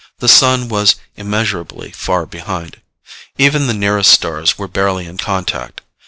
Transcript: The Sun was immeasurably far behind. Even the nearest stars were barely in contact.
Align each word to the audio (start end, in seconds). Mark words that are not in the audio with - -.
The 0.17 0.27
Sun 0.27 0.67
was 0.69 0.95
immeasurably 1.15 1.91
far 1.91 2.25
behind. 2.25 2.81
Even 3.37 3.67
the 3.67 3.73
nearest 3.75 4.09
stars 4.09 4.57
were 4.57 4.67
barely 4.67 5.05
in 5.05 5.17
contact. 5.19 5.81